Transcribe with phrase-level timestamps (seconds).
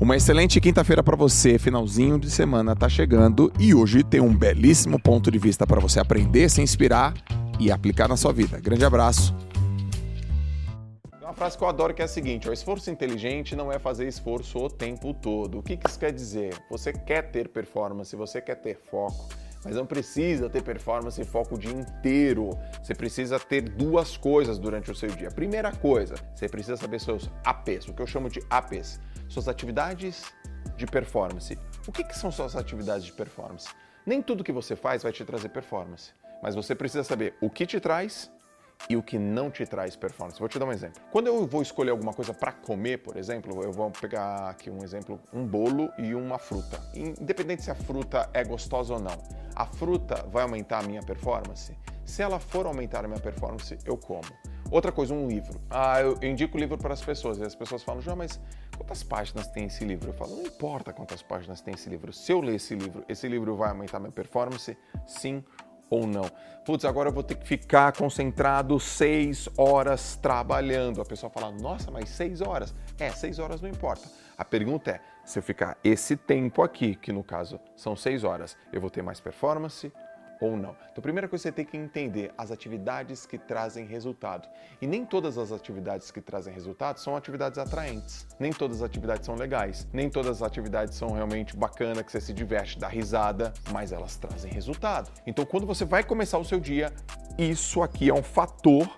[0.00, 5.00] Uma excelente quinta-feira para você, finalzinho de semana tá chegando e hoje tem um belíssimo
[5.00, 7.14] ponto de vista para você aprender, se inspirar
[7.60, 8.58] e aplicar na sua vida.
[8.58, 9.32] Grande abraço.
[11.22, 14.08] Uma frase que eu adoro que é a seguinte: o esforço inteligente não é fazer
[14.08, 15.58] esforço o tempo todo.
[15.60, 16.54] O que isso quer dizer?
[16.68, 19.28] Você quer ter performance, você quer ter foco
[19.64, 22.50] mas não precisa ter performance e foco o dia inteiro.
[22.82, 25.30] Você precisa ter duas coisas durante o seu dia.
[25.30, 30.32] Primeira coisa, você precisa saber seus APs, o que eu chamo de APs, suas atividades
[30.76, 31.58] de performance.
[31.86, 33.68] O que, que são suas atividades de performance?
[34.06, 37.66] Nem tudo que você faz vai te trazer performance, mas você precisa saber o que
[37.66, 38.30] te traz
[38.88, 40.38] e o que não te traz performance.
[40.38, 41.00] Vou te dar um exemplo.
[41.10, 44.82] Quando eu vou escolher alguma coisa para comer, por exemplo, eu vou pegar aqui um
[44.82, 46.80] exemplo, um bolo e uma fruta.
[46.94, 49.16] Independente se a fruta é gostosa ou não,
[49.54, 51.74] a fruta vai aumentar a minha performance?
[52.04, 54.28] Se ela for aumentar a minha performance, eu como.
[54.70, 55.60] Outra coisa, um livro.
[55.70, 57.38] Ah, eu indico livro para as pessoas.
[57.38, 58.40] E as pessoas falam, João, mas
[58.76, 60.10] quantas páginas tem esse livro?
[60.10, 62.12] Eu falo, não importa quantas páginas tem esse livro.
[62.12, 64.76] Se eu ler esse livro, esse livro vai aumentar minha performance?
[65.06, 65.44] Sim
[65.90, 66.30] ou não.
[66.64, 71.00] Putz, agora eu vou ter que ficar concentrado seis horas trabalhando.
[71.00, 72.74] A pessoa fala, nossa, mas seis horas?
[72.98, 74.08] É, seis horas não importa.
[74.36, 78.56] A pergunta é, se eu ficar esse tempo aqui, que no caso são seis horas,
[78.72, 79.92] eu vou ter mais performance
[80.40, 80.76] ou não.
[80.90, 84.48] Então, a primeira coisa que você tem que entender as atividades que trazem resultado.
[84.80, 88.26] E nem todas as atividades que trazem resultado são atividades atraentes.
[88.38, 89.86] Nem todas as atividades são legais.
[89.92, 94.16] Nem todas as atividades são realmente bacanas, que você se diverte, dá risada, mas elas
[94.16, 95.10] trazem resultado.
[95.26, 96.92] Então, quando você vai começar o seu dia,
[97.38, 98.88] isso aqui é um fator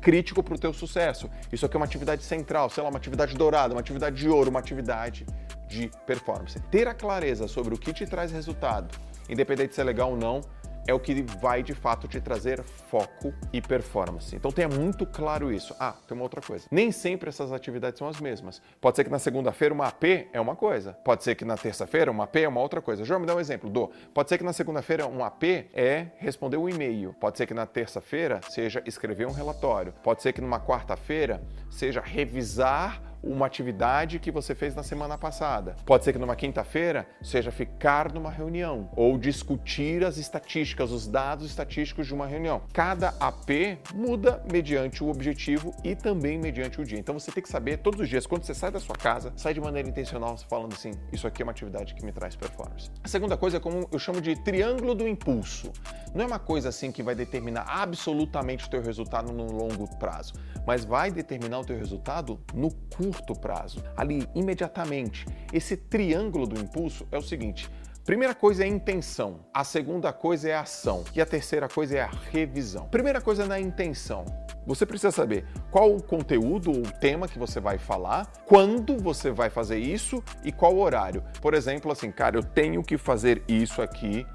[0.00, 1.30] crítico para o teu sucesso.
[1.52, 4.50] Isso aqui é uma atividade central, sei lá, uma atividade dourada, uma atividade de ouro,
[4.50, 5.24] uma atividade
[5.68, 6.60] de performance.
[6.70, 8.94] Ter a clareza sobre o que te traz resultado,
[9.28, 10.40] independente de ser legal ou não,
[10.86, 14.34] é o que vai de fato te trazer foco e performance.
[14.34, 15.74] Então tenha muito claro isso.
[15.78, 16.66] Ah, tem uma outra coisa.
[16.70, 18.60] Nem sempre essas atividades são as mesmas.
[18.80, 20.92] Pode ser que na segunda-feira uma AP é uma coisa.
[21.04, 23.04] Pode ser que na terça-feira uma AP é uma outra coisa.
[23.04, 23.70] João, me dá um exemplo.
[23.70, 23.90] Do.
[24.12, 27.14] Pode ser que na segunda-feira um AP é responder um e-mail.
[27.20, 29.94] Pode ser que na terça-feira seja escrever um relatório.
[30.02, 35.76] Pode ser que numa quarta-feira seja revisar uma atividade que você fez na semana passada.
[35.86, 41.46] Pode ser que numa quinta-feira seja ficar numa reunião ou discutir as estatísticas, os dados
[41.46, 42.62] estatísticos de uma reunião.
[42.72, 46.98] Cada AP muda mediante o objetivo e também mediante o dia.
[46.98, 49.54] Então você tem que saber todos os dias, quando você sai da sua casa, sai
[49.54, 52.90] de maneira intencional falando assim: isso aqui é uma atividade que me traz performance.
[53.04, 55.70] A segunda coisa é como eu chamo de triângulo do impulso.
[56.14, 60.34] Não é uma coisa assim que vai determinar absolutamente o teu resultado no longo prazo,
[60.66, 65.26] mas vai determinar o teu resultado no curto curto prazo, ali imediatamente.
[65.52, 67.70] Esse triângulo do impulso é o seguinte:
[68.04, 71.98] Primeira coisa é a intenção, a segunda coisa é a ação e a terceira coisa
[71.98, 72.88] é a revisão.
[72.88, 74.24] Primeira coisa é na intenção.
[74.66, 79.50] Você precisa saber qual o conteúdo ou tema que você vai falar, quando você vai
[79.50, 81.22] fazer isso e qual horário.
[81.40, 84.26] Por exemplo, assim, cara, eu tenho que fazer isso aqui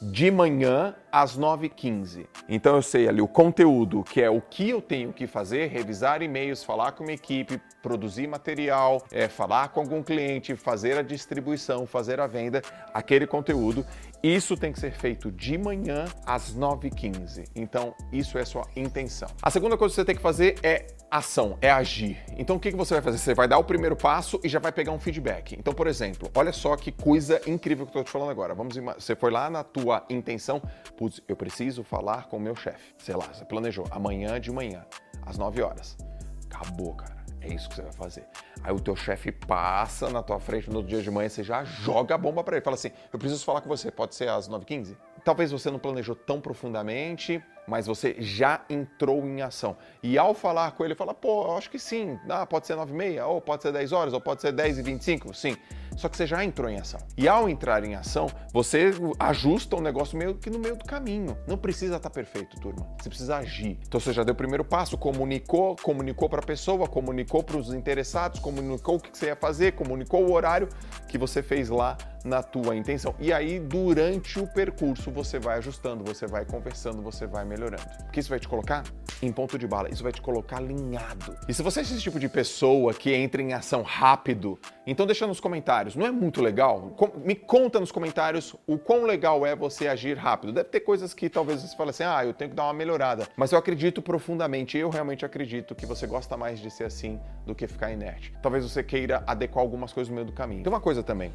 [0.00, 2.26] de manhã às 9h15.
[2.48, 6.22] Então eu sei ali o conteúdo, que é o que eu tenho que fazer, revisar
[6.22, 11.86] e-mails, falar com uma equipe, produzir material, é, falar com algum cliente, fazer a distribuição,
[11.86, 12.62] fazer a venda,
[12.92, 13.86] aquele conteúdo.
[14.24, 17.44] Isso tem que ser feito de manhã às 9h15.
[17.54, 19.28] Então, isso é sua intenção.
[19.42, 22.24] A segunda coisa que você tem que fazer é ação, é agir.
[22.38, 23.18] Então, o que você vai fazer?
[23.18, 25.54] Você vai dar o primeiro passo e já vai pegar um feedback.
[25.58, 28.54] Então, por exemplo, olha só que coisa incrível que eu estou te falando agora.
[28.54, 30.62] Vamos, você foi lá na tua intenção,
[30.96, 32.94] putz, eu preciso falar com o meu chefe.
[32.96, 34.86] Sei lá, você planejou amanhã de manhã,
[35.26, 35.98] às 9 horas.
[36.46, 37.23] Acabou, cara.
[37.44, 38.24] É isso que você vai fazer.
[38.62, 42.14] Aí o teu chefe passa na tua frente no dia de manhã, você já joga
[42.14, 42.64] a bomba para ele.
[42.64, 43.90] Fala assim: "Eu preciso falar com você.
[43.90, 49.42] Pode ser às 9h15?" Talvez você não planejou tão profundamente, mas você já entrou em
[49.42, 49.76] ação.
[50.02, 52.18] E ao falar com ele, fala: "Pô, eu acho que sim.
[52.28, 55.56] Ah, pode ser 9h30, ou pode ser 10 horas, ou pode ser 10h25." Sim
[55.96, 57.00] só que você já entrou em ação.
[57.16, 61.36] E ao entrar em ação, você ajusta o negócio meio que no meio do caminho.
[61.46, 62.86] Não precisa estar perfeito, turma.
[63.00, 63.78] Você precisa agir.
[63.86, 67.72] Então você já deu o primeiro passo, comunicou, comunicou para a pessoa, comunicou para os
[67.72, 70.68] interessados, comunicou o que você ia fazer, comunicou o horário
[71.08, 73.14] que você fez lá na tua intenção.
[73.20, 77.84] E aí, durante o percurso, você vai ajustando, você vai conversando, você vai melhorando.
[78.04, 78.82] Porque isso vai te colocar
[79.22, 81.36] em ponto de bala, isso vai te colocar alinhado.
[81.48, 85.26] E se você é esse tipo de pessoa que entra em ação rápido, então deixa
[85.26, 86.96] nos comentários, não é muito legal?
[87.24, 90.52] Me conta nos comentários o quão legal é você agir rápido.
[90.52, 93.28] Deve ter coisas que talvez você fale assim, ah, eu tenho que dar uma melhorada.
[93.36, 97.54] Mas eu acredito profundamente, eu realmente acredito que você gosta mais de ser assim do
[97.54, 98.32] que ficar inerte.
[98.42, 100.62] Talvez você queira adequar algumas coisas no meio do caminho.
[100.62, 101.32] Tem uma coisa também,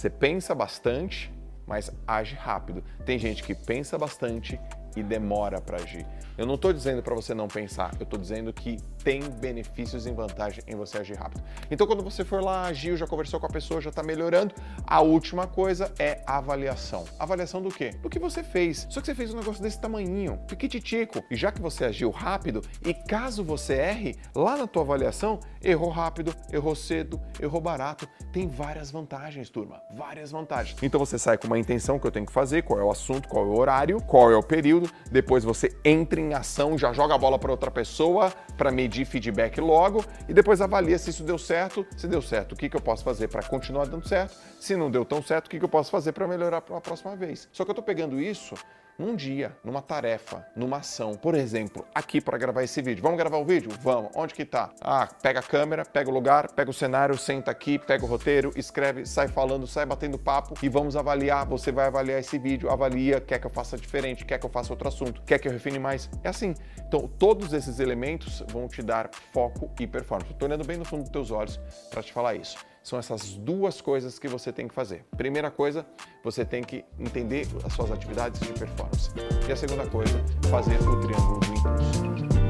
[0.00, 1.30] você pensa bastante,
[1.66, 2.82] mas age rápido.
[3.04, 4.58] Tem gente que pensa bastante
[4.96, 6.06] e demora para agir.
[6.36, 10.10] Eu não estou dizendo para você não pensar, eu estou dizendo que tem benefícios e
[10.10, 11.42] vantagem em você agir rápido.
[11.70, 14.54] Então, quando você for lá, agiu, já conversou com a pessoa, já está melhorando,
[14.86, 17.04] a última coisa é avaliação.
[17.18, 17.90] Avaliação do quê?
[18.02, 18.86] Do que você fez.
[18.88, 21.22] Só que você fez um negócio desse tamanhinho, piquititico.
[21.30, 25.90] E já que você agiu rápido, e caso você erre, lá na tua avaliação, errou
[25.90, 29.80] rápido, errou cedo, errou barato, tem várias vantagens, turma.
[29.94, 30.78] Várias vantagens.
[30.82, 33.28] Então você sai com uma intenção que eu tenho que fazer, qual é o assunto,
[33.28, 34.79] qual é o horário, qual é o período,
[35.10, 39.60] depois você entra em ação, já joga a bola para outra pessoa para medir feedback
[39.60, 41.86] logo e depois avalia se isso deu certo.
[41.96, 44.36] Se deu certo, o que, que eu posso fazer para continuar dando certo?
[44.60, 46.80] Se não deu tão certo, o que, que eu posso fazer para melhorar para a
[46.80, 47.48] próxima vez?
[47.52, 48.54] Só que eu estou pegando isso
[49.00, 51.14] num dia, numa tarefa, numa ação.
[51.14, 53.02] Por exemplo, aqui para gravar esse vídeo.
[53.02, 53.70] Vamos gravar o vídeo?
[53.80, 54.10] Vamos.
[54.14, 54.70] Onde que tá?
[54.78, 58.52] Ah, pega a câmera, pega o lugar, pega o cenário, senta aqui, pega o roteiro,
[58.54, 61.46] escreve, sai falando, sai batendo papo e vamos avaliar.
[61.46, 64.70] Você vai avaliar esse vídeo, avalia, quer que eu faça diferente, quer que eu faça
[64.70, 66.10] outro assunto, quer que eu refine mais.
[66.22, 66.52] É assim.
[66.86, 70.30] Então, todos esses elementos vão te dar foco e performance.
[70.30, 71.58] Estou olhando bem no fundo dos teus olhos
[71.90, 75.04] para te falar isso são essas duas coisas que você tem que fazer.
[75.16, 75.86] Primeira coisa,
[76.22, 79.10] você tem que entender as suas atividades de performance.
[79.48, 82.49] E a segunda coisa, fazer o triângulo do impulso.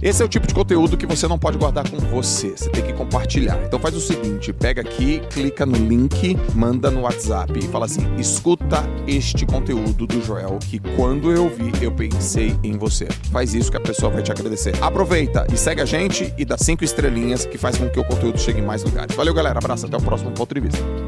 [0.00, 2.84] Esse é o tipo de conteúdo que você não pode guardar com você, você tem
[2.84, 3.60] que compartilhar.
[3.64, 8.02] Então faz o seguinte, pega aqui, clica no link, manda no WhatsApp e fala assim:
[8.16, 13.08] "Escuta este conteúdo do Joel que quando eu vi eu pensei em você".
[13.32, 14.72] Faz isso que a pessoa vai te agradecer.
[14.80, 18.38] Aproveita e segue a gente e dá cinco estrelinhas que faz com que o conteúdo
[18.38, 19.16] chegue em mais lugares.
[19.16, 19.58] Valeu, galera.
[19.58, 21.07] Abraço, até o próximo ponto de vista.